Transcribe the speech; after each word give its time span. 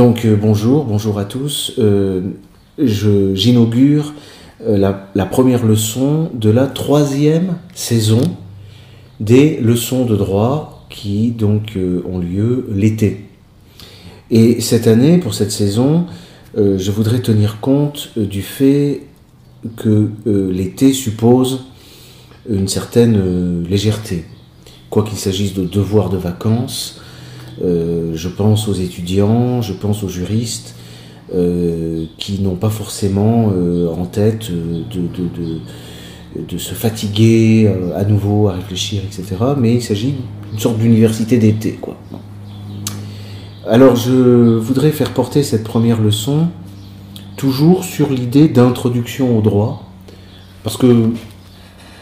Donc 0.00 0.24
euh, 0.24 0.34
bonjour, 0.34 0.86
bonjour 0.86 1.18
à 1.18 1.26
tous. 1.26 1.74
Euh, 1.78 2.22
J'inaugure 2.78 4.14
euh, 4.66 4.78
la, 5.14 5.26
première 5.26 5.66
leçon 5.66 6.30
de 6.32 6.48
la 6.48 6.68
troisième 6.68 7.58
saison 7.74 8.22
des 9.20 9.58
leçons 9.60 10.06
de 10.06 10.16
droit 10.16 10.86
qui 10.88 11.32
donc 11.32 11.76
ont 12.10 12.18
lieu 12.18 12.66
l'été. 12.74 13.26
Et 14.30 14.62
cette 14.62 14.86
année, 14.86 15.18
pour 15.18 15.34
cette 15.34 15.52
saison, 15.52 16.06
je 16.56 16.90
voudrais 16.90 17.20
tenir 17.20 17.60
compte 17.60 18.16
du 18.16 18.40
fait 18.40 19.02
que 19.76 20.08
l'été 20.24 20.94
suppose 20.94 21.66
une 22.48 22.68
certaine 22.68 23.64
légèreté. 23.64 24.24
Quoi 24.88 25.04
qu'il 25.04 25.18
s'agisse 25.18 25.52
de 25.52 25.66
devoirs 25.66 26.08
de 26.08 26.16
vacances, 26.16 27.02
je 27.60 28.28
pense 28.28 28.68
aux 28.68 28.74
étudiants, 28.74 29.62
je 29.62 29.72
pense 29.72 30.02
aux 30.02 30.08
juristes 30.08 30.74
euh, 31.32 32.06
qui 32.18 32.40
n'ont 32.40 32.56
pas 32.56 32.70
forcément 32.70 33.52
euh, 33.54 33.88
en 33.88 34.04
tête 34.04 34.50
euh, 34.50 34.82
de, 36.36 36.58
se 36.58 36.74
fatiguer 36.74 37.68
euh, 37.68 37.96
à 37.96 38.04
nouveau 38.04 38.48
à 38.48 38.54
réfléchir, 38.54 39.02
etc. 39.04 39.36
Mais 39.56 39.74
il 39.74 39.82
s'agit 39.82 40.14
d'une 40.50 40.58
sorte 40.58 40.78
d'université 40.78 41.38
d'été. 41.38 41.78
Alors 43.68 43.94
je 43.94 44.56
voudrais 44.56 44.90
faire 44.90 45.12
porter 45.12 45.44
cette 45.44 45.62
première 45.62 46.00
leçon 46.00 46.48
toujours 47.36 47.84
sur 47.84 48.10
l'idée 48.10 48.48
d'introduction 48.48 49.38
au 49.38 49.40
droit, 49.40 49.88
parce 50.64 50.76
que 50.76 51.10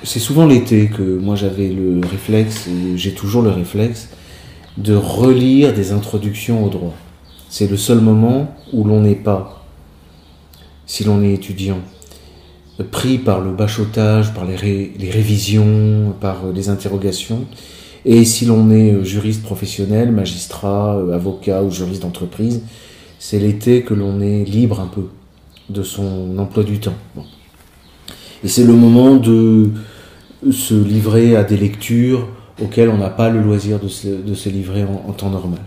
c'est 0.04 0.20
souvent 0.20 0.46
l'été 0.46 0.86
que 0.86 1.02
moi 1.02 1.36
j'avais 1.36 1.68
le 1.68 2.00
réflexe, 2.00 2.66
et 2.66 2.96
j'ai 2.96 3.12
toujours 3.12 3.42
le 3.42 3.50
réflexe, 3.50 4.08
de 4.78 4.94
relire 4.94 5.74
des 5.74 5.92
introductions 5.92 6.64
au 6.64 6.68
droit. 6.68 6.94
C'est 7.50 7.68
le 7.68 7.76
seul 7.76 8.00
moment 8.00 8.54
où 8.72 8.84
l'on 8.84 9.00
n'est 9.00 9.14
pas, 9.14 9.64
si 10.86 11.04
l'on 11.04 11.22
est 11.22 11.34
étudiant, 11.34 11.78
pris 12.92 13.18
par 13.18 13.40
le 13.40 13.50
bachotage, 13.50 14.32
par 14.32 14.44
les, 14.44 14.54
ré- 14.54 14.92
les 14.98 15.10
révisions, 15.10 16.14
par 16.20 16.36
les 16.54 16.68
interrogations, 16.68 17.44
et 18.04 18.24
si 18.24 18.46
l'on 18.46 18.70
est 18.70 18.92
euh, 18.92 19.02
juriste 19.02 19.42
professionnel, 19.42 20.12
magistrat, 20.12 20.96
euh, 20.96 21.12
avocat 21.12 21.64
ou 21.64 21.70
juriste 21.70 22.02
d'entreprise, 22.02 22.62
c'est 23.18 23.40
l'été 23.40 23.82
que 23.82 23.94
l'on 23.94 24.20
est 24.20 24.44
libre 24.44 24.80
un 24.80 24.86
peu 24.86 25.08
de 25.68 25.82
son 25.82 26.38
emploi 26.38 26.62
du 26.62 26.78
temps. 26.78 26.94
Et 28.44 28.48
c'est 28.48 28.64
le 28.64 28.74
moment 28.74 29.16
de 29.16 29.70
se 30.52 30.74
livrer 30.74 31.34
à 31.34 31.42
des 31.42 31.56
lectures 31.56 32.28
auxquelles 32.62 32.88
on 32.88 32.98
n'a 32.98 33.10
pas 33.10 33.28
le 33.30 33.40
loisir 33.42 33.78
de 33.78 33.88
se, 33.88 34.08
de 34.08 34.34
se 34.34 34.48
livrer 34.48 34.84
en, 34.84 35.12
temps 35.12 35.30
normal. 35.30 35.60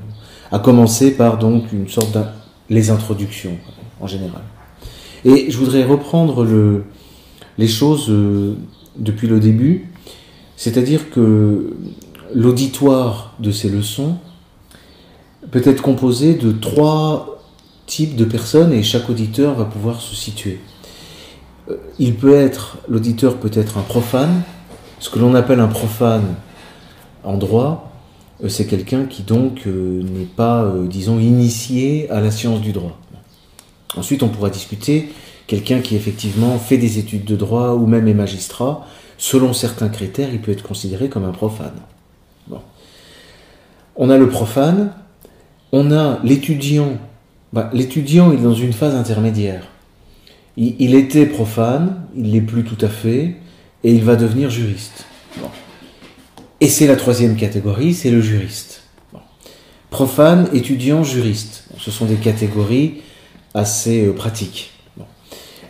À 0.52 0.59
commencer 0.59 1.11
par 1.16 1.38
donc 1.38 1.72
une 1.72 1.88
sorte 1.88 2.11
d'in- 2.11 2.31
les 2.70 2.89
introductions 2.89 3.58
en 4.00 4.08
général. 4.08 4.42
Et 5.23 5.50
je 5.52 5.58
voudrais 5.58 5.83
reprendre 5.83 6.44
le, 6.44 6.83
les 7.58 7.67
choses 7.67 8.09
euh, 8.09 8.56
depuis 8.98 9.28
le 9.28 9.39
début, 9.39 9.89
c'est-à-dire 10.58 11.09
que 11.11 11.75
l'auditoire 12.33 13.33
de 13.39 13.52
ces 13.52 13.70
leçons 13.70 14.16
peut 15.52 15.61
être 15.66 15.81
composé 15.81 16.33
de 16.36 16.52
trois 16.52 17.42
types 17.88 18.16
de 18.16 18.26
personnes 18.26 18.72
et 18.73 18.83
chaque 18.83 19.09
auditeur 19.09 19.55
va 19.55 19.66
pouvoir 19.66 20.02
se 20.02 20.16
situer. 20.16 20.59
Euh, 21.70 21.76
Il 22.00 22.16
peut 22.16 22.36
être, 22.36 22.78
l'auditeur 22.89 23.38
peut 23.38 23.52
être 23.53 23.78
un 23.78 23.81
profane, 23.81 24.42
ce 24.99 25.10
que 25.10 25.20
l'on 25.20 25.36
appelle 25.36 25.60
un 25.60 25.67
profane 25.67 26.36
en 27.23 27.37
droit, 27.37 27.92
euh, 28.43 28.49
c'est 28.49 28.65
quelqu'un 28.65 29.05
qui 29.05 29.23
donc 29.23 29.64
euh, 29.67 30.04
n'est 30.04 30.26
pas, 30.26 30.64
euh, 30.64 30.87
disons, 30.87 31.20
initié 31.20 32.09
à 32.09 32.20
la 32.20 32.32
science 32.32 32.61
du 32.61 32.71
droit. 32.71 32.98
Ensuite, 33.95 34.23
on 34.23 34.30
pourra 34.30 34.49
discuter 34.49 35.09
quelqu'un 35.48 35.80
qui 35.80 35.95
effectivement 35.95 36.58
fait 36.58 36.77
des 36.77 36.98
études 36.98 37.26
de 37.26 37.36
droit 37.36 37.73
ou 37.73 37.86
même 37.86 38.08
est 38.08 38.14
magistrat. 38.14 38.87
Selon 39.17 39.54
certains 39.54 39.89
critères, 39.89 40.30
il 40.31 40.42
peut 40.42 40.52
être 40.52 40.64
considéré 40.64 41.10
comme 41.10 41.26
un 41.26 41.31
profane. 41.31 41.76
On 43.98 44.10
a 44.10 44.17
le 44.17 44.30
profane, 44.30 44.93
on 45.73 45.92
a 45.92 46.20
l'étudiant. 46.23 46.98
Bah, 47.52 47.70
l'étudiant 47.73 48.31
est 48.31 48.37
dans 48.37 48.54
une 48.54 48.71
phase 48.71 48.95
intermédiaire. 48.95 49.67
Il, 50.55 50.95
était 50.95 51.26
profane, 51.26 52.04
il 52.15 52.31
l'est 52.31 52.42
plus 52.42 52.64
tout 52.64 52.77
à 52.83 52.87
fait, 52.87 53.36
et 53.83 53.93
il 53.93 54.04
va 54.04 54.15
devenir 54.15 54.49
juriste. 54.49 55.05
Et 56.61 56.70
c'est 56.70 56.86
la 56.86 56.95
troisième 56.95 57.36
catégorie, 57.36 57.95
c'est 57.95 58.11
le 58.11 58.22
juriste. 58.22 58.83
Profane, 59.89 60.48
étudiant, 60.54 61.04
juriste. 61.04 61.66
Ce 61.80 61.89
sont 61.89 62.05
des 62.05 62.17
catégories 62.17 63.02
assez 63.55 64.05
euh, 64.05 64.14
pratiques. 64.14 64.70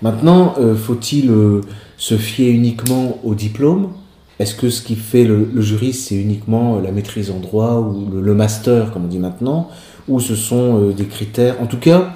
Maintenant, 0.02 0.54
euh, 0.60 0.76
faut-il 0.76 1.32
euh, 1.32 1.62
se 1.96 2.18
fier 2.18 2.50
uniquement 2.52 3.20
au 3.24 3.36
diplôme? 3.36 3.94
Est-ce 4.38 4.54
que 4.54 4.70
ce 4.70 4.82
qui 4.82 4.98
fait 4.98 5.24
le, 5.24 5.62
juriste, 5.62 6.10
c'est 6.10 6.16
uniquement 6.16 6.78
la 6.80 6.92
maîtrise 6.92 7.32
en 7.32 7.40
droit 7.40 7.76
ou 7.76 8.10
le, 8.12 8.34
master, 8.34 8.92
comme 8.92 9.06
on 9.06 9.08
dit 9.08 9.20
maintenant, 9.20 9.70
ou 10.10 10.20
ce 10.20 10.36
sont 10.36 10.90
des 10.90 11.06
critères? 11.06 11.62
En 11.62 11.68
tout 11.68 11.78
cas, 11.78 12.16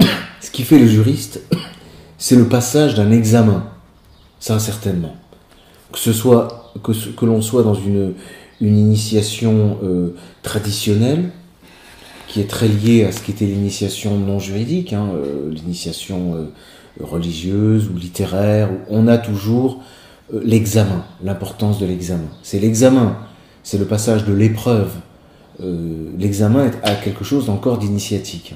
ce 0.40 0.50
qui 0.50 0.64
fait 0.64 0.78
le 0.78 0.88
juriste, 0.88 1.40
c'est 2.18 2.36
le 2.36 2.48
passage 2.48 2.96
d'un 2.96 3.12
examen. 3.12 3.64
Ça, 4.40 4.58
certainement. 4.58 5.14
Que 5.92 5.98
ce 5.98 6.12
soit 6.12 6.72
que, 6.82 6.92
que 6.92 7.24
l'on 7.24 7.40
soit 7.42 7.62
dans 7.62 7.74
une, 7.74 8.14
une 8.60 8.78
initiation 8.78 9.78
euh, 9.82 10.14
traditionnelle, 10.42 11.30
qui 12.26 12.40
est 12.40 12.50
très 12.50 12.68
liée 12.68 13.04
à 13.04 13.12
ce 13.12 13.22
qu'était 13.22 13.46
l'initiation 13.46 14.18
non 14.18 14.38
juridique, 14.38 14.92
hein, 14.92 15.08
euh, 15.14 15.50
l'initiation 15.50 16.34
euh, 16.34 16.44
religieuse 17.00 17.88
ou 17.88 17.96
littéraire, 17.96 18.68
on 18.90 19.06
a 19.08 19.18
toujours 19.18 19.82
l'examen, 20.42 21.04
l'importance 21.22 21.78
de 21.78 21.86
l'examen. 21.86 22.28
C'est 22.42 22.58
l'examen, 22.58 23.16
c'est 23.62 23.78
le 23.78 23.86
passage 23.86 24.24
de 24.24 24.32
l'épreuve. 24.32 24.90
L'examen 26.18 26.70
a 26.82 26.94
quelque 26.94 27.24
chose 27.24 27.46
d'encore 27.46 27.78
d'initiatique, 27.78 28.54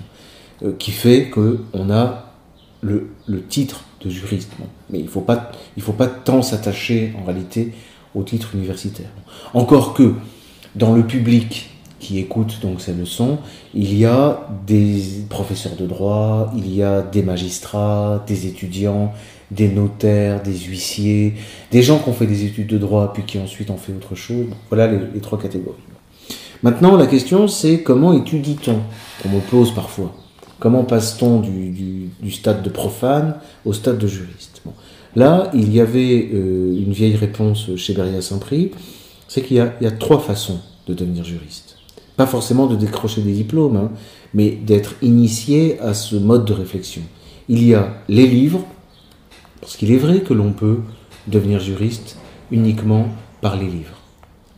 hein, 0.64 0.72
qui 0.78 0.91
fait 0.91 1.31
que 1.31 1.60
on 1.72 1.91
a 1.91 2.31
le, 2.82 3.09
titre 3.48 3.84
de 4.04 4.10
juriste. 4.10 4.50
Mais 4.91 4.98
il 4.98 5.04
ne 5.04 5.10
faut, 5.10 5.20
pas- 5.20 5.53
faut 5.78 5.93
pas 5.93 6.09
tant 6.09 6.43
s'attacher 6.43 7.15
en 7.20 7.25
réalité 7.25 7.72
au 8.15 8.22
titre 8.22 8.54
universitaire. 8.54 9.09
Encore 9.54 9.94
que 9.94 10.15
dans 10.75 10.93
le 10.94 11.06
public 11.06 11.70
qui 12.00 12.19
écoute 12.19 12.59
donc 12.60 12.81
ces 12.81 12.93
leçons, 12.93 13.38
il 13.75 13.97
y 13.97 14.04
a 14.04 14.48
des 14.66 15.00
professeurs 15.31 15.76
de 15.76 15.87
droit, 15.87 16.53
il 16.56 16.75
y 16.75 16.82
a 16.82 17.00
des 17.00 17.22
magistrats, 17.22 18.25
des 18.26 18.47
étudiants, 18.48 19.12
des 19.53 19.69
notaires, 19.69 20.43
des 20.43 20.59
huissiers, 20.59 21.34
des 21.70 21.82
gens 21.82 21.99
qui 22.00 22.09
ont 22.09 22.12
fait 22.12 22.26
des 22.26 22.44
études 22.44 22.66
de 22.66 22.78
droit 22.78 23.12
puis 23.12 23.22
qui 23.22 23.38
ensuite 23.38 23.70
ont 23.70 23.76
fait 23.76 23.93
autre 23.93 24.16
chose. 24.16 24.47
Voilà 24.69 24.88
les, 24.88 24.99
les 25.14 25.20
trois 25.20 25.38
catégories. 25.38 25.76
Maintenant, 26.64 26.97
la 26.97 27.06
question 27.06 27.47
c'est 27.47 27.82
comment 27.82 28.12
étudie-t-on? 28.12 28.81
On 29.25 29.28
me 29.28 29.41
pose 29.41 29.72
parfois. 29.72 30.12
Comment 30.62 30.84
passe-t-on 30.84 31.40
du, 31.40 32.30
stade 32.30 32.62
de 32.62 32.68
profane 32.68 33.34
au 33.64 33.72
stade 33.72 33.98
de 33.98 34.06
juriste? 34.06 34.62
Là, 35.16 35.50
il 35.54 35.74
y 35.74 35.80
avait 35.80 36.30
euh, 36.32 36.78
une 36.78 36.92
vieille 36.92 37.16
réponse 37.16 37.74
chez 37.74 37.94
Beria-Saint-Prix, 37.94 38.70
c'est 39.26 39.42
qu'il 39.42 39.56
y, 39.56 39.60
a- 39.60 39.74
il 39.80 39.84
y 39.84 39.88
a 39.88 39.90
trois 39.90 40.20
façons 40.20 40.60
de 40.86 40.94
devenir 40.94 41.24
juriste. 41.24 41.78
Pas 42.16 42.26
forcément 42.26 42.68
de 42.68 42.76
décrocher 42.76 43.22
des 43.22 43.32
diplômes, 43.32 43.76
hein, 43.76 43.90
mais 44.34 44.52
d'être 44.52 44.94
initié 45.02 45.81
à 45.81 45.94
ce 45.94 46.14
mode 46.14 46.44
de 46.44 46.52
réflexion. 46.52 47.02
Il 47.48 47.66
y 47.66 47.75
a 47.75 47.94
les 48.08 48.28
livres, 48.28 48.64
parce 49.60 49.76
qu'il 49.76 49.90
est 49.90 49.96
vrai 49.96 50.20
que 50.20 50.32
l'on 50.32 50.52
peut 50.52 50.78
devenir 51.26 51.58
juriste 51.58 52.19
uniquement 52.52 53.08
par 53.40 53.56
les 53.56 53.66
livres, 53.66 53.98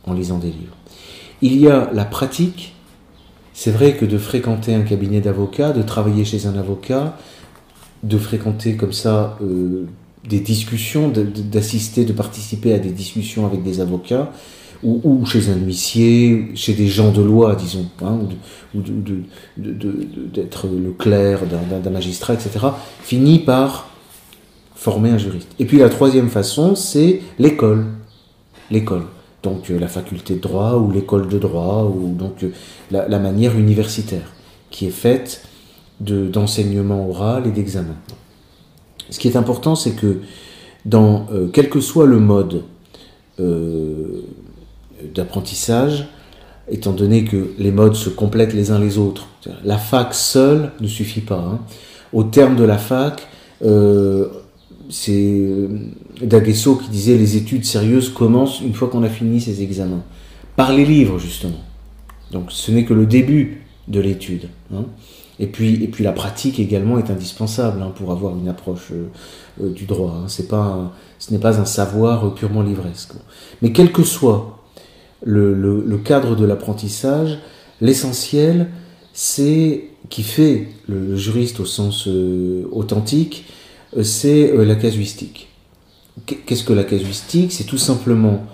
en 0.05 0.13
lisant 0.13 0.37
des 0.37 0.51
livres. 0.51 0.75
Il 1.41 1.57
y 1.57 1.67
a 1.67 1.89
la 1.95 2.05
pratique, 2.05 2.74
c'est 3.55 3.71
vrai 3.71 3.93
que 3.93 4.05
de 4.05 4.17
fréquenter 4.17 4.75
un 4.75 4.81
cabinet 4.81 5.21
d'avocat, 5.21 5.71
de 5.71 5.81
travailler 5.81 6.25
chez 6.25 6.45
un 6.45 6.57
avocat, 6.57 7.17
de 8.03 8.17
fréquenter 8.17 8.75
comme 8.75 8.91
ça 8.91 9.37
euh, 9.41 9.85
des 10.27 10.41
discussions, 10.41 11.07
d'assister, 11.09 12.03
de 12.03 12.11
participer 12.11 12.73
à 12.73 12.79
des 12.79 12.91
discussions 12.91 13.45
avec 13.45 13.63
des 13.63 13.79
avocats, 13.79 14.31
ou, 14.83 15.25
chez 15.25 15.49
un 15.49 15.55
huissier, 15.55 16.51
chez 16.53 16.73
des 16.73 16.87
gens 16.87 17.11
de 17.11 17.21
loi, 17.21 17.55
disons, 17.55 17.87
hein, 18.03 18.19
ou 18.75 18.81
d'être 19.57 20.67
le 20.67 20.91
clerc 20.91 21.39
d'un 21.47 21.89
magistrat, 21.89 22.33
etc., 22.33 22.67
finit 23.01 23.39
par 23.39 23.89
former 24.75 25.09
un 25.11 25.17
juriste. 25.17 25.49
Et 25.57 25.65
puis 25.65 25.79
la 25.79 25.89
troisième 25.89 26.29
façon, 26.29 26.75
c'est 26.75 27.21
l'école. 27.39 27.85
L'école. 28.69 29.05
Donc 29.45 29.69
euh, 29.69 29.79
la 29.79 29.87
faculté 29.87 30.33
de 30.33 30.39
droit 30.39 30.73
ou 30.73 30.91
l'école 30.91 31.29
de 31.29 31.37
droit, 31.37 31.83
ou 31.83 32.11
donc 32.15 32.43
euh, 32.43 32.49
la, 32.89 33.19
manière 33.19 33.55
universitaire, 33.55 34.33
qui 34.71 34.87
est 34.87 34.97
faite 35.07 35.43
de- 35.99 36.25
d'enseignement 36.27 37.07
oral 37.07 37.45
et 37.45 37.51
d'examen. 37.51 37.95
Ce 39.11 39.19
qui 39.19 39.27
est 39.27 39.37
important, 39.37 39.75
c'est 39.75 39.91
que 39.91 40.21
dans 40.83 41.27
euh, 41.31 41.47
quel 41.53 41.69
que 41.69 41.79
soit 41.79 42.07
le 42.07 42.19
mode 42.19 42.63
d'apprentissage, 45.13 46.07
étant 46.71 46.93
donné 46.93 47.25
que 47.25 47.51
les 47.59 47.71
modes 47.71 47.95
se 47.95 48.09
complètent 48.09 48.53
les 48.53 48.71
uns 48.71 48.79
les 48.79 48.97
autres. 48.97 49.27
La 49.65 49.77
fac 49.77 50.13
seule 50.13 50.71
ne 50.79 50.87
suffit 50.87 51.19
pas. 51.19 51.43
Hein. 51.51 51.59
Au 52.13 52.23
terme 52.23 52.55
de 52.55 52.63
la 52.63 52.77
fac, 52.77 53.27
c'est 54.89 55.11
euh, 55.13 55.67
Daguesso 56.21 56.75
qui 56.75 56.89
disait 56.89 57.17
les 57.17 57.37
études 57.37 57.65
sérieuses 57.65 58.09
commencent 58.09 58.61
une 58.61 58.73
fois 58.73 58.87
qu'on 58.87 59.03
a 59.03 59.09
fini 59.09 59.41
ses 59.41 59.61
examens. 59.61 60.03
Par 60.55 60.73
les 60.73 60.85
livres, 60.85 61.19
justement. 61.19 61.59
Donc 62.31 62.51
ce 62.51 62.71
n'est 62.71 62.85
que 62.85 62.93
le 62.93 63.05
début 63.05 63.61
de 63.87 63.99
l'étude. 63.99 64.49
Hein. 64.73 64.85
Et, 65.39 65.47
puis, 65.47 65.83
et 65.83 65.87
puis 65.87 66.03
la 66.03 66.13
pratique 66.13 66.59
également 66.59 66.97
est 66.97 67.09
indispensable 67.09 67.81
hein, 67.81 67.91
pour 67.95 68.11
avoir 68.11 68.37
une 68.37 68.47
approche 68.47 68.91
euh, 68.91 69.69
du 69.69 69.85
droit. 69.85 70.11
Hein. 70.11 70.25
C'est 70.27 70.47
pas 70.47 70.93
ce 71.19 71.31
n'est 71.33 71.39
pas 71.39 71.59
un 71.59 71.65
savoir 71.65 72.33
purement 72.35 72.61
livresque. 72.61 73.13
Mais 73.61 73.71
quel 73.71 73.91
que 73.91 74.03
soit 74.03 74.59
le, 75.23 75.97
cadre 76.03 76.35
de 76.35 76.45
l'apprentissage, 76.45 77.39
l'essentiel, 77.81 78.69
c'est 79.13 79.85
qui 80.09 80.23
fait 80.23 80.67
le, 80.87 81.15
juriste 81.15 81.59
au 81.59 81.65
sens 81.65 82.07
euh, 82.07 82.67
authentique, 82.71 83.45
euh, 83.49 83.54
c'est 84.03 84.51
euh, 84.51 84.65
la 84.65 84.75
casuistique. 84.75 85.49
Qu'est-ce 86.25 86.63
que 86.63 86.73
la 86.73 86.83
casuistique? 86.83 87.51
C'est 87.51 87.65
tout 87.65 87.77
simplement 87.77 88.45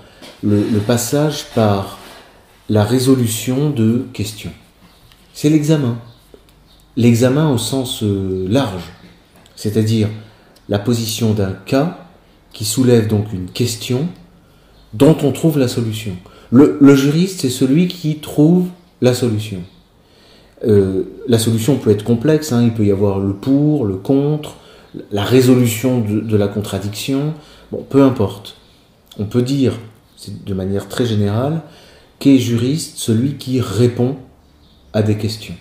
le, 0.44 0.64
passage 0.80 1.46
par 1.54 2.00
la 2.70 2.84
résolution 2.84 3.70
de 3.70 4.06
questions. 4.14 4.52
C'est 5.34 5.50
l'examen. 5.50 5.98
L'examen 6.98 7.50
au 7.50 7.58
sens 7.60 8.02
large, 8.02 8.84
c'est-à-dire 9.56 10.10
la 10.70 10.80
position 10.80 11.34
d'un 11.34 11.52
cas 11.52 12.00
qui 12.52 12.66
soulève 12.66 13.08
donc 13.08 13.32
une 13.32 13.50
question 13.50 14.08
dont 14.94 15.18
on 15.24 15.32
trouve 15.32 15.58
la 15.58 15.68
solution. 15.68 16.14
Le, 16.52 16.96
juriste, 16.96 17.42
c'est 17.42 17.50
celui 17.50 17.88
qui 17.88 18.18
trouve 18.18 18.68
la 19.02 19.14
solution. 19.14 19.62
Euh, 20.66 21.04
la 21.28 21.40
solution 21.40 21.78
peut 21.78 21.92
être 21.92 22.04
complexe, 22.04 22.52
hein. 22.52 22.64
il 22.64 22.74
peut 22.74 22.86
y 22.86 22.92
avoir 22.92 23.20
le 23.20 23.34
pour, 23.34 23.86
le 23.86 23.96
contre, 23.96 24.58
la 25.12 25.24
résolution 25.24 26.02
de, 26.02 26.38
la 26.38 26.48
contradiction, 26.48 27.34
bon, 27.72 27.86
peu 27.90 28.04
importe. 28.04 28.58
On 29.18 29.26
peut 29.26 29.42
dire, 29.42 29.80
de 30.46 30.54
manière 30.54 30.88
très 30.88 31.06
générale, 31.06 31.62
qu'est 32.20 32.38
juriste 32.38 32.98
celui 32.98 33.36
qui 33.36 33.62
répond 33.62 34.18
à 34.94 35.02
des 35.02 35.18
questions. 35.18 35.56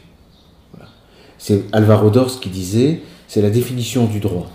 C'est 1.38 1.64
Alvaro 1.72 2.10
Dors 2.10 2.40
qui 2.40 2.50
disait, 2.50 3.00
c'est 3.28 3.40
la 3.40 3.50
définition 3.50 4.06
du 4.06 4.20
droit. 4.20 4.50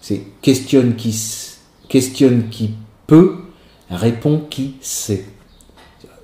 C'est 0.00 0.22
questionne 0.42 0.94
qui, 0.96 1.16
questionne 1.88 2.48
qui 2.50 2.74
peut, 3.06 3.36
répond 3.90 4.42
qui 4.50 4.74
sait 4.80 5.24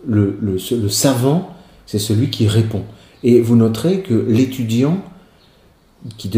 le, 0.06 0.38
le, 0.40 0.88
savant, 0.88 1.54
c'est 1.86 1.98
celui 1.98 2.30
qui 2.30 2.46
répond. 2.46 2.82
Et 3.22 3.40
vous 3.40 3.56
noterez 3.56 4.00
que 4.00 4.14
l'étudiant 4.14 5.02
qui 6.18 6.30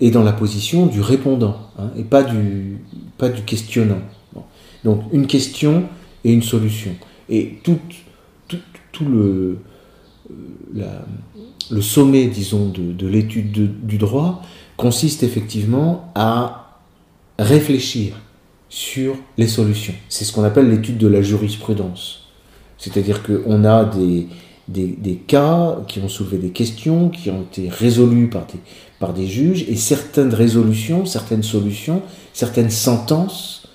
est 0.00 0.10
dans 0.10 0.22
la 0.22 0.32
position 0.32 0.86
du 0.86 1.00
répondant 1.00 1.56
hein, 1.78 1.90
et 1.96 2.02
pas 2.02 2.22
du, 2.22 2.78
pas 3.18 3.28
du 3.28 3.42
questionnant. 3.42 4.00
Donc 4.84 5.02
une 5.12 5.26
question 5.26 5.84
et 6.24 6.32
une 6.32 6.42
solution. 6.42 6.90
Et 7.28 7.58
tout, 7.62 7.78
tout, 8.48 8.58
tout 8.92 9.06
le, 9.06 9.58
euh, 10.76 11.80
sommet, 11.80 12.26
disons, 12.26 12.68
de, 12.68 12.92
de 12.92 13.06
l'étude 13.06 13.86
du 13.86 13.98
droit 13.98 14.42
consiste 14.76 15.22
effectivement 15.22 16.12
à 16.14 16.80
réfléchir 17.38 18.20
sur 18.68 19.16
les 19.38 19.46
solutions. 19.46 19.94
C'est 20.08 20.24
ce 20.24 20.32
qu'on 20.32 20.44
appelle 20.44 20.68
l'étude 20.68 20.98
de 20.98 21.06
la 21.06 21.22
jurisprudence. 21.22 22.28
C'est-à-dire 22.76 23.22
qu'on 23.22 23.64
a 23.64 23.84
des, 23.84 24.26
des, 24.68 25.16
cas 25.26 25.78
qui 25.86 26.00
ont 26.00 26.08
soulevé 26.08 26.38
des 26.38 26.50
questions, 26.50 27.08
qui 27.08 27.30
ont 27.30 27.42
été 27.42 27.68
résolus 27.68 28.28
par 28.28 28.46
des, 28.46 28.58
des 29.12 29.26
juges, 29.26 29.64
et 29.68 29.76
certaines 29.76 30.32
résolutions, 30.32 31.06
certaines 31.06 31.42
solutions, 31.42 32.02
certaines 32.32 32.70
sentences 32.70 33.68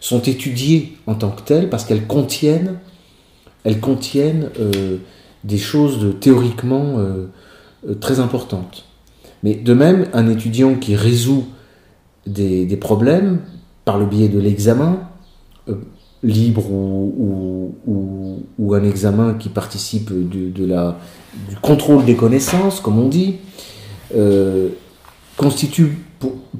sont 0.00 0.22
étudiées 0.22 0.96
en 1.06 1.14
tant 1.14 1.30
que 1.30 1.42
telles 1.42 1.68
parce 1.68 1.84
qu'elles 1.84 2.06
contiennent, 2.06 2.78
elles 3.64 3.80
contiennent 3.80 4.50
euh, 4.60 4.98
des 5.44 5.58
choses 5.58 6.14
théoriquement 6.20 6.98
euh, 6.98 7.26
euh, 7.88 7.94
très 7.94 8.20
importantes. 8.20 8.84
Mais 9.42 9.54
de 9.54 9.74
même, 9.74 10.06
un 10.12 10.28
étudiant 10.28 10.74
qui 10.74 10.94
résout 10.94 11.46
des, 12.26 12.66
problèmes 12.76 13.40
par 13.84 13.98
le 13.98 14.06
biais 14.06 14.28
de 14.28 14.38
l'examen 14.38 15.00
libre 16.22 16.70
ou, 16.70 17.74
ou, 18.58 18.74
un 18.74 18.82
examen 18.82 19.34
qui 19.34 19.48
participe 19.48 20.12
du 20.12 20.52
contrôle 21.62 22.04
des 22.04 22.16
connaissances, 22.16 22.80
comme 22.80 22.98
on 22.98 23.08
dit, 23.08 23.36
euh, 24.14 24.68
constitue 25.36 25.98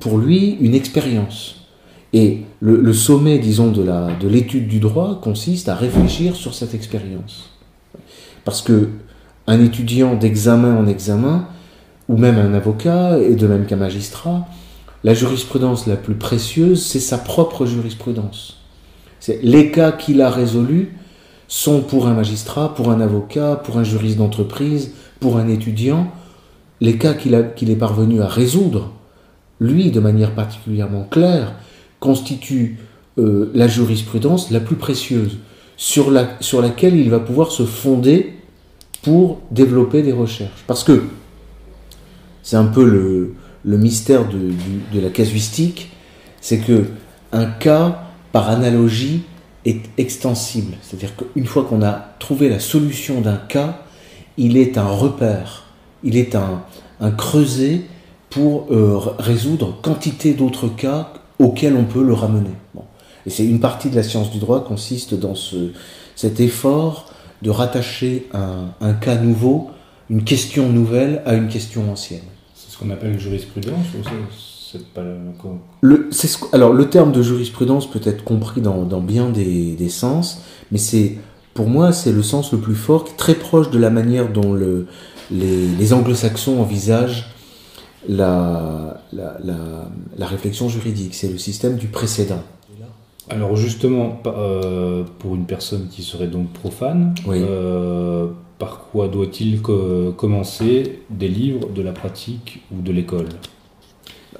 pour, 0.00 0.18
lui 0.18 0.56
une 0.60 0.74
expérience. 0.74 1.66
Et 2.12 2.42
le, 2.60 2.92
sommet, 2.92 3.38
disons, 3.38 3.70
de 3.70 4.28
l'étude 4.28 4.64
de 4.64 4.70
du 4.70 4.80
droit 4.80 5.20
consiste 5.20 5.68
à 5.68 5.74
réfléchir 5.74 6.36
sur 6.36 6.54
cette 6.54 6.74
expérience. 6.74 7.50
Parce 8.44 8.62
que 8.62 8.88
un 9.46 9.62
étudiant 9.62 10.14
d'examen 10.14 10.76
en 10.76 10.86
examen, 10.86 11.48
ou 12.08 12.16
même 12.16 12.38
un 12.38 12.54
avocat, 12.54 13.18
et 13.18 13.34
de 13.34 13.46
même 13.46 13.66
qu'un 13.66 13.76
magistrat, 13.76 14.46
la 15.04 15.14
jurisprudence 15.14 15.86
la 15.86 15.96
plus 15.96 16.14
précieuse, 16.14 16.84
c'est 16.84 17.00
sa 17.00 17.18
propre 17.18 17.66
jurisprudence 17.66 18.56
les 19.42 19.70
cas 19.70 19.92
qu'il 19.92 20.20
a 20.20 20.30
résolus 20.30 20.92
sont 21.48 21.80
pour 21.80 22.06
un 22.06 22.14
magistrat, 22.14 22.74
pour 22.74 22.90
un 22.90 23.00
avocat, 23.00 23.56
pour 23.56 23.78
un 23.78 23.84
juriste 23.84 24.18
d'entreprise, 24.18 24.92
pour 25.20 25.38
un 25.38 25.48
étudiant, 25.48 26.10
les 26.80 26.98
cas 26.98 27.14
qu'il 27.14 27.34
est 27.70 27.76
parvenu 27.76 28.20
à 28.20 28.28
résoudre, 28.28 28.92
lui, 29.60 29.90
de 29.90 30.00
manière 30.00 30.34
particulièrement 30.34 31.04
claire, 31.04 31.54
constituent 32.00 32.78
euh, 33.18 33.50
la 33.54 33.66
jurisprudence 33.66 34.50
la 34.50 34.60
plus 34.60 34.76
précieuse, 34.76 35.38
sur, 35.78 36.10
laquelle 36.10 36.96
il 36.96 37.10
va 37.10 37.20
pouvoir 37.20 37.50
se 37.50 37.64
fonder 37.64 38.34
pour 39.02 39.40
développer 39.50 40.02
des 40.02 40.12
recherches. 40.12 40.64
Parce 40.66 40.84
que 40.84 41.04
c'est 42.42 42.56
un 42.56 42.66
peu 42.66 42.84
le, 42.84 43.34
mystère 43.76 44.28
de, 44.28 44.52
de 44.94 45.00
la 45.00 45.10
casuistique, 45.10 45.90
c'est 46.40 46.58
que 46.58 46.84
un 47.32 47.46
cas 47.46 48.06
par 48.32 48.50
analogie, 48.50 49.22
est 49.66 49.82
extensible. 49.98 50.74
C'est-à-dire 50.82 51.14
qu'une 51.16 51.46
fois 51.46 51.64
qu'on 51.64 51.82
a 51.82 52.14
trouvé 52.18 52.48
la 52.48 52.60
solution 52.60 53.20
d'un 53.20 53.36
cas, 53.36 53.82
il 54.36 54.56
est 54.56 54.78
un 54.78 54.86
repère, 54.86 55.64
il 56.06 56.16
est 56.16 56.34
un, 56.34 56.62
un 57.00 57.10
creuset 57.10 57.82
pour 58.30 58.68
euh, 58.70 58.98
résoudre 59.18 59.78
quantité 59.82 60.32
d'autres 60.32 60.68
cas 60.68 61.12
auxquels 61.38 61.76
on 61.76 61.84
peut 61.84 62.02
le 62.02 62.14
ramener. 62.14 62.54
Et 63.26 63.30
c'est 63.30 63.44
une 63.44 63.60
partie 63.60 63.90
de 63.90 63.96
la 63.96 64.02
science 64.02 64.30
du 64.30 64.38
droit 64.38 64.64
consiste 64.64 65.14
dans 65.14 65.34
ce, 65.34 65.72
cet 66.14 66.40
effort 66.40 67.12
de 67.42 67.50
rattacher 67.50 68.28
un, 68.32 68.68
un 68.80 68.94
cas 68.94 69.16
nouveau, 69.16 69.70
une 70.08 70.24
question 70.24 70.70
nouvelle 70.70 71.22
à 71.26 71.34
une 71.34 71.48
question 71.48 71.90
ancienne. 71.90 72.20
C'est 72.54 72.72
ce 72.72 72.78
qu'on 72.78 72.90
appelle 72.90 73.18
jurisprudence 73.18 73.86
ou 73.94 74.02
le, 75.80 76.10
alors, 76.52 76.72
le 76.72 76.88
terme 76.88 77.12
de 77.12 77.22
jurisprudence 77.22 77.88
peut 77.90 78.00
être 78.04 78.24
compris 78.24 78.60
dans, 78.60 79.00
bien 79.00 79.30
des, 79.30 79.88
sens, 79.88 80.42
mais 80.72 80.78
c'est, 80.78 81.16
pour 81.54 81.68
moi, 81.68 81.92
c'est 81.92 82.12
le 82.12 82.22
sens 82.22 82.52
le 82.52 82.58
plus 82.58 82.74
fort, 82.74 83.16
très 83.16 83.34
proche 83.34 83.70
de 83.70 83.78
la 83.78 83.90
manière 83.90 84.30
dont 84.30 84.52
le, 84.52 84.86
les, 85.30 85.92
anglo-saxons 85.92 86.60
envisagent 86.60 87.26
la, 88.08 89.02
la, 89.12 90.26
réflexion 90.26 90.68
juridique. 90.68 91.14
C'est 91.14 91.28
le 91.28 91.38
système 91.38 91.76
du 91.76 91.88
précédent. 91.88 92.42
Alors 93.28 93.56
justement, 93.56 94.20
euh, 94.26 95.02
pour 95.18 95.34
une 95.34 95.46
personne 95.46 95.88
qui 95.88 96.02
serait 96.02 96.28
donc 96.28 96.52
profane, 96.52 97.14
euh, 97.26 98.28
par 98.58 98.86
quoi 98.92 99.08
doit-il 99.08 99.60
commencer 99.62 101.00
des 101.10 101.28
livres 101.28 101.68
de 101.70 101.82
la 101.82 101.92
pratique 101.92 102.62
ou 102.72 102.82
de 102.82 102.92
l'école? 102.92 103.28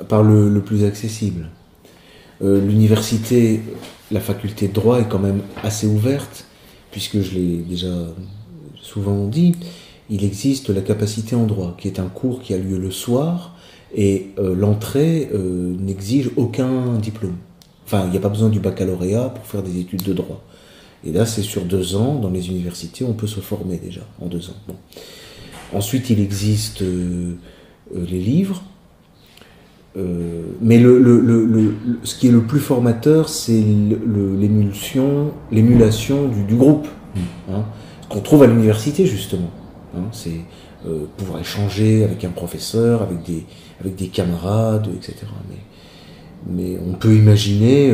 Par 0.08 0.22
le, 0.22 0.60
plus 0.60 0.84
accessible. 0.84 1.48
Euh, 2.42 2.60
l'université, 2.60 3.60
la 4.12 4.20
faculté 4.20 4.68
de 4.68 4.72
droit 4.72 5.00
est 5.00 5.08
quand 5.08 5.18
même 5.18 5.40
assez 5.64 5.86
ouverte, 5.86 6.44
puisque 6.92 7.20
je 7.20 7.34
l'ai 7.34 7.56
déjà 7.56 7.92
souvent 8.80 9.26
dit, 9.26 9.56
il 10.10 10.24
existe 10.24 10.70
la 10.70 10.80
capacité 10.80 11.34
en 11.34 11.44
droit, 11.46 11.74
qui 11.78 11.88
est 11.88 11.98
un 11.98 12.08
cours 12.08 12.40
qui 12.40 12.54
a 12.54 12.58
lieu 12.58 12.78
le 12.78 12.90
soir, 12.90 13.56
et 13.94 14.28
euh, 14.38 14.54
l'entrée 14.54 15.28
euh, 15.32 15.74
n'exige 15.78 16.30
aucun 16.36 16.98
diplôme. 16.98 17.36
Enfin, 17.84 18.04
il 18.06 18.10
n'y 18.10 18.16
a 18.16 18.20
pas 18.20 18.28
besoin 18.28 18.48
du 18.48 18.60
baccalauréat 18.60 19.30
pour 19.30 19.46
faire 19.46 19.62
des 19.62 19.78
études 19.78 20.02
de 20.02 20.12
droit. 20.12 20.42
Et 21.04 21.12
là, 21.12 21.24
c'est 21.24 21.42
sur 21.42 21.64
deux 21.64 21.94
ans, 21.94 22.16
dans 22.16 22.30
les 22.30 22.48
universités, 22.48 23.04
on 23.04 23.12
peut 23.12 23.28
se 23.28 23.40
former 23.40 23.76
déjà 23.76 24.00
en 24.20 24.26
deux 24.26 24.48
ans. 24.50 24.74
Ensuite, 25.72 26.10
il 26.10 26.20
existe 26.20 26.82
les 26.82 28.18
livres, 28.18 28.62
euh, 29.96 30.42
mais 30.60 30.82
ce 32.02 32.14
qui 32.16 32.28
est 32.28 32.30
le 32.30 32.42
plus 32.42 32.60
formateur, 32.60 33.30
c'est 33.30 33.62
l'émulation 35.50 36.28
du, 36.46 36.54
groupe. 36.54 36.86
Hein. 37.50 37.64
qu'on 38.10 38.20
trouve 38.20 38.42
à 38.42 38.46
l'université 38.46 39.06
justement. 39.06 39.50
Hein. 39.96 40.08
c'est 40.12 40.40
pouvoir 41.16 41.40
échanger 41.40 42.04
avec 42.04 42.24
un 42.24 42.30
professeur, 42.30 43.02
avec 43.02 43.22
des, 43.24 43.44
avec 43.80 43.96
des 43.96 44.08
camarades, 44.08 44.88
etc. 44.94 45.16
Mais, 45.48 45.56
mais 46.48 46.78
on 46.86 46.92
peut 46.92 47.14
imaginer 47.14 47.92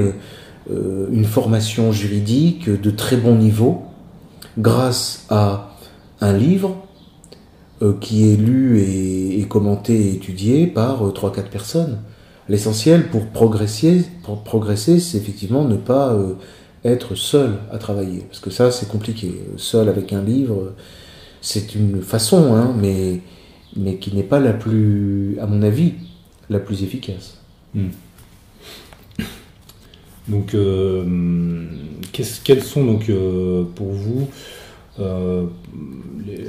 une 0.68 1.25
formation 1.25 1.90
juridique 1.90 2.68
de 2.68 2.90
très 2.90 3.16
bon 3.16 3.37
niveau 3.37 3.85
grâce 4.59 5.26
à 5.30 5.75
un 6.21 6.32
livre 6.32 6.76
euh, 7.82 7.94
qui 8.00 8.32
est 8.32 8.37
lu 8.37 8.80
et, 8.80 9.44
commenté 9.49 9.94
et 9.94 10.14
étudié 10.14 10.66
par 10.68 11.02
3-4 11.02 11.38
euh, 11.38 11.42
personnes. 11.50 11.99
L'essentiel 12.49 13.09
pour 13.09 13.26
progresser, 13.26 14.04
pour 14.23 14.42
progresser 14.42 15.00
c'est 15.00 15.18
effectivement 15.18 15.64
ne 15.64 15.76
pas 15.76 16.12
euh, 16.12 16.35
être 16.85 17.16
seul 17.16 17.59
à 17.73 17.78
travailler. 17.78 18.21
Parce 18.28 18.38
que 18.38 18.50
ça, 18.50 18.71
c'est 18.71 18.88
compliqué. 18.88 19.35
Seul 19.56 19.88
avec 19.88 20.12
un 20.12 20.23
livre, 20.23 20.73
c'est 21.42 21.75
une 21.75 22.00
façon, 22.00 22.54
hein, 22.54 22.75
mais, 22.78 23.20
mais 23.76 23.96
qui 23.96 24.14
n'est 24.14 24.22
pas 24.22 24.40
la 24.40 24.54
plus, 24.54 25.37
à 25.40 25.46
mon 25.46 25.62
avis, 25.62 25.92
la 26.49 26.58
plus 26.58 26.82
efficace. 26.82 27.38
Hmm. 27.75 27.88
Donc, 30.28 30.56
quels 32.12 32.62
sont 32.62 32.84
donc 32.84 33.11
pour 33.75 33.92
vous 33.92 34.28
euh, 35.00 35.46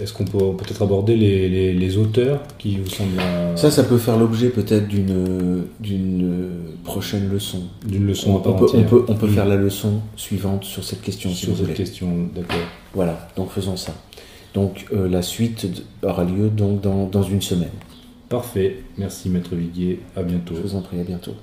est-ce 0.02 0.12
qu'on 0.12 0.26
peut 0.26 0.38
peut-être 0.58 0.82
aborder 0.82 1.16
les, 1.16 1.98
auteurs 1.98 2.42
qui 2.58 2.78
vous 2.78 2.90
semblent... 2.90 3.22
Ça, 3.56 3.72
ça 3.72 3.84
peut 3.84 3.98
faire 3.98 4.18
l'objet 4.18 4.50
peut-être 4.50 4.88
d'une, 4.88 5.64
d'une 5.80 6.50
prochaine 6.84 7.30
leçon. 7.30 7.64
D'une 7.86 8.06
leçon 8.06 8.36
on, 8.36 8.40
peut, 8.40 8.66
on 8.74 8.84
peut, 8.84 9.06
on 9.08 9.16
peut 9.16 9.28
faire 9.28 9.46
la 9.46 9.56
leçon 9.56 10.02
suivante 10.18 10.66
sur 10.66 10.84
cette 10.84 11.02
question. 11.02 11.30
Sur 11.30 11.56
cette 11.56 11.74
question, 11.74 12.30
d'accord. 12.36 12.58
Voilà, 12.94 13.30
donc 13.36 13.50
faisons 13.52 13.78
ça. 13.78 13.94
Donc 14.54 14.86
euh, 14.94 15.08
la 15.08 15.22
suite 15.22 15.68
aura 16.04 16.24
lieu 16.24 16.50
donc 16.50 16.82
dans, 16.82 17.08
dans 17.08 17.24
une 17.24 17.42
semaine. 17.42 17.72
Parfait, 18.30 18.84
merci 18.98 19.30
Maître 19.30 19.56
Viguier, 19.56 20.02
à 20.16 20.24
bientôt. 20.24 20.56
Je 20.56 20.62
vous 20.62 20.76
en 20.76 20.82
prie, 20.82 21.00
à 21.00 21.04
bientôt. 21.04 21.36